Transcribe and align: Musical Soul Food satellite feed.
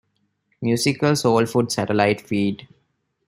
Musical 0.63 1.15
Soul 1.15 1.45
Food 1.45 1.71
satellite 1.71 2.21
feed. 2.21 2.67